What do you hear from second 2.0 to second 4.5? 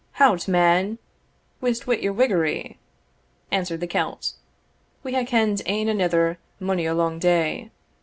your whiggery," answered the Celt;